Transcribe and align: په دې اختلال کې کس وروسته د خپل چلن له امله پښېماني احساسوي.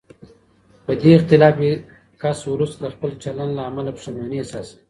په 0.85 0.91
دې 1.01 1.11
اختلال 1.17 1.53
کې 1.59 1.71
کس 2.21 2.39
وروسته 2.53 2.77
د 2.81 2.87
خپل 2.95 3.11
چلن 3.23 3.49
له 3.57 3.61
امله 3.69 3.89
پښېماني 3.97 4.37
احساسوي. 4.39 4.77